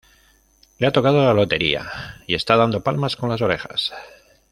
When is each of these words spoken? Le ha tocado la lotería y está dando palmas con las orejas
Le 0.79 0.87
ha 0.87 0.91
tocado 0.91 1.23
la 1.23 1.31
lotería 1.35 2.17
y 2.25 2.33
está 2.33 2.55
dando 2.57 2.81
palmas 2.81 3.15
con 3.15 3.29
las 3.29 3.39
orejas 3.41 3.91